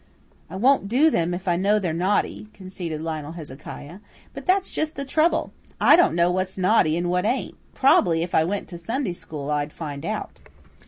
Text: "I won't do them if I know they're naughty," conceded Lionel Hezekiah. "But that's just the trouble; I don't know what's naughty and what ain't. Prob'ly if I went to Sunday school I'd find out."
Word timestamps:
"I 0.49 0.55
won't 0.55 0.87
do 0.87 1.11
them 1.11 1.31
if 1.31 1.47
I 1.47 1.57
know 1.57 1.77
they're 1.77 1.93
naughty," 1.93 2.47
conceded 2.55 3.01
Lionel 3.01 3.33
Hezekiah. 3.33 3.99
"But 4.33 4.47
that's 4.47 4.71
just 4.71 4.95
the 4.95 5.05
trouble; 5.05 5.53
I 5.79 5.95
don't 5.95 6.15
know 6.15 6.31
what's 6.31 6.57
naughty 6.57 6.97
and 6.97 7.07
what 7.11 7.23
ain't. 7.23 7.55
Prob'ly 7.75 8.23
if 8.23 8.33
I 8.33 8.43
went 8.43 8.67
to 8.69 8.79
Sunday 8.79 9.13
school 9.13 9.51
I'd 9.51 9.71
find 9.71 10.03
out." 10.03 10.39